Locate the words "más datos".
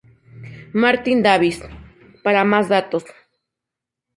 2.43-3.05